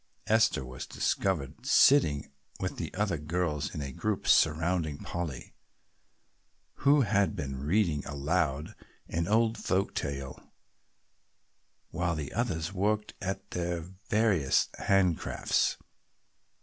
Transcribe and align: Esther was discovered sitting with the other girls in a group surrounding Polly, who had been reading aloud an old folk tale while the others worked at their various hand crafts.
Esther 0.25 0.65
was 0.65 0.87
discovered 0.87 1.63
sitting 1.63 2.31
with 2.59 2.77
the 2.77 2.91
other 2.95 3.19
girls 3.19 3.69
in 3.75 3.81
a 3.83 3.91
group 3.91 4.27
surrounding 4.27 4.97
Polly, 4.97 5.53
who 6.77 7.01
had 7.01 7.35
been 7.35 7.61
reading 7.63 8.03
aloud 8.05 8.73
an 9.07 9.27
old 9.27 9.59
folk 9.59 9.93
tale 9.93 10.51
while 11.91 12.15
the 12.15 12.33
others 12.33 12.73
worked 12.73 13.13
at 13.21 13.51
their 13.51 13.81
various 14.09 14.69
hand 14.79 15.19
crafts. 15.19 15.77